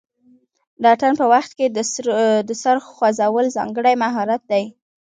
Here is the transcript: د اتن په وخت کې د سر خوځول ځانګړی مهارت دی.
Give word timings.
د 0.81 0.83
اتن 0.93 1.13
په 1.19 1.25
وخت 1.33 1.51
کې 1.57 1.65
د 2.49 2.49
سر 2.63 2.75
خوځول 2.95 3.45
ځانګړی 3.57 3.93
مهارت 4.03 4.41
دی. 4.51 4.63